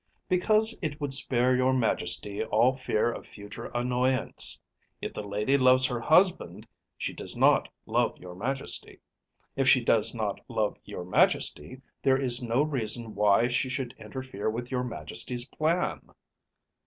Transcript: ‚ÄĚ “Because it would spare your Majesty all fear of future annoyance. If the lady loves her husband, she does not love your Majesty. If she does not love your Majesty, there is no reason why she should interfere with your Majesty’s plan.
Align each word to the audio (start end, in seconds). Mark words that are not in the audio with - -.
‚ÄĚ 0.25 0.29
“Because 0.29 0.79
it 0.81 0.99
would 0.99 1.13
spare 1.13 1.55
your 1.55 1.73
Majesty 1.73 2.43
all 2.43 2.75
fear 2.75 3.11
of 3.11 3.27
future 3.27 3.65
annoyance. 3.67 4.59
If 4.99 5.13
the 5.13 5.21
lady 5.27 5.59
loves 5.59 5.85
her 5.85 5.99
husband, 5.99 6.65
she 6.97 7.13
does 7.13 7.37
not 7.37 7.69
love 7.85 8.17
your 8.17 8.33
Majesty. 8.33 8.99
If 9.55 9.67
she 9.67 9.83
does 9.83 10.15
not 10.15 10.41
love 10.47 10.75
your 10.85 11.05
Majesty, 11.05 11.83
there 12.01 12.17
is 12.19 12.41
no 12.41 12.63
reason 12.63 13.13
why 13.13 13.47
she 13.49 13.69
should 13.69 13.93
interfere 13.99 14.49
with 14.49 14.71
your 14.71 14.83
Majesty’s 14.83 15.45
plan. 15.47 16.09